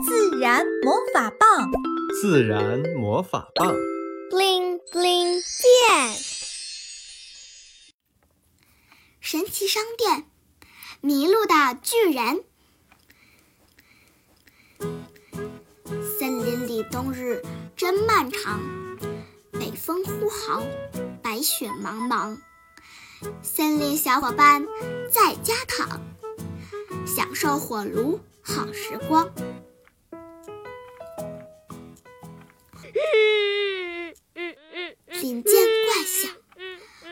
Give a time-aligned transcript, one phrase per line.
[0.00, 1.70] 自然魔法棒，
[2.20, 3.74] 自然魔法棒
[4.30, 6.16] ，bling bling 变。
[9.20, 10.24] 神奇商店，
[11.02, 12.42] 迷路的巨人。
[16.18, 17.42] 森林里冬日
[17.76, 18.60] 真漫长，
[19.52, 20.62] 北风呼号，
[21.22, 22.38] 白雪茫茫。
[23.42, 24.66] 森林小伙伴
[25.10, 26.00] 在家躺，
[27.06, 29.30] 享受火炉好时光。
[35.22, 35.54] 林间
[35.86, 36.32] 怪响，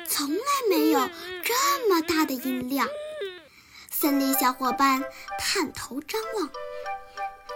[0.05, 0.98] 从来没有
[1.45, 2.88] 这么大的音量。
[3.88, 5.05] 森林小伙伴
[5.38, 6.50] 探头张望，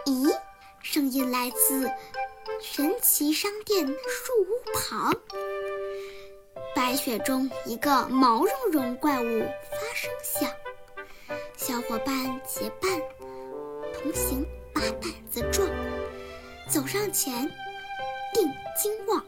[0.07, 0.33] 咦，
[0.81, 1.91] 声音来自
[2.63, 5.13] 神奇商店树屋旁。
[6.73, 9.41] 白雪中，一个毛茸茸怪物
[9.73, 10.49] 发声响，
[11.57, 13.03] 小伙伴结伴
[13.93, 15.69] 同行，把胆子壮，
[16.69, 17.51] 走上前，
[18.33, 18.49] 定
[18.81, 19.21] 睛望。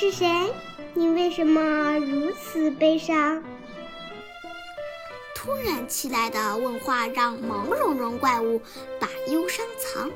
[0.00, 0.28] 是谁？
[0.94, 3.42] 你为什么如此悲伤？
[5.34, 8.62] 突然起来的问话让毛茸茸怪物
[9.00, 10.08] 把忧伤藏。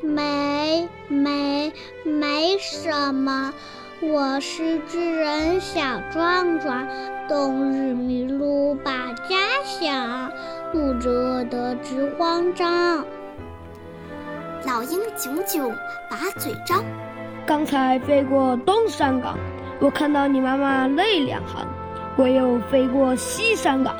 [0.00, 1.72] 没、没、
[2.02, 3.54] 没什么。
[4.00, 6.88] 我是巨人小壮壮，
[7.28, 10.32] 冬日迷路把家想，
[10.72, 13.06] 肚子饿得直慌张。
[14.66, 15.72] 老鹰炯炯
[16.10, 16.82] 把嘴张，
[17.46, 19.38] 刚才飞过东山岗，
[19.80, 21.66] 我看到你妈妈泪两行；
[22.16, 23.96] 我又飞过西山岗，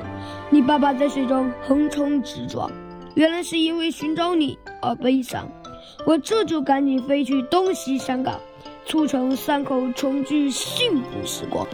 [0.51, 2.71] 你爸爸在水中横冲直撞，
[3.15, 5.49] 原来是因为寻找你而悲伤。
[6.07, 8.41] 我这就赶紧飞去东西山岗。
[8.87, 11.65] 促成三口重聚幸福时光。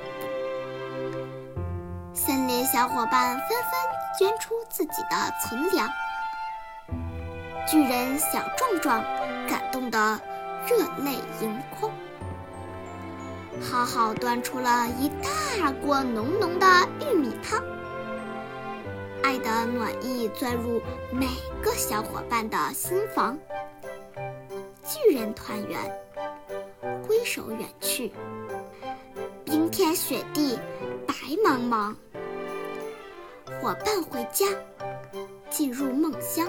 [2.13, 5.89] 森林小伙伴纷纷捐出自己的存粮，
[7.67, 9.03] 巨人小壮壮
[9.49, 10.21] 感动的
[10.69, 11.93] 热泪盈眶，
[13.63, 16.67] 浩浩端出了一大锅浓浓的
[17.01, 17.63] 玉米汤，
[19.23, 20.83] 爱的暖意钻入
[21.13, 21.29] 每
[21.63, 23.39] 个小伙伴的心房，
[24.85, 25.79] 巨人团圆。
[27.07, 28.13] 挥手远去，
[29.45, 30.59] 冰天雪地，
[31.07, 31.95] 白茫茫。
[33.61, 34.47] 伙伴回家，
[35.49, 36.49] 进入梦乡。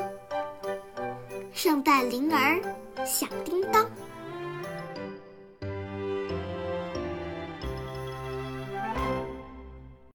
[1.54, 2.60] 圣诞铃儿
[3.06, 3.86] 响叮当。